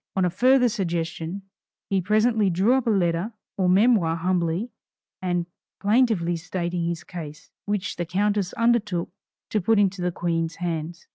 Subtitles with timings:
[0.15, 1.43] On a further suggestion,
[1.87, 4.71] he presently drew up a letter or memoir humbly
[5.21, 5.45] and
[5.79, 9.11] plaintively stating his case, which the countess undertook
[9.51, 11.05] to put into the Queen's hands.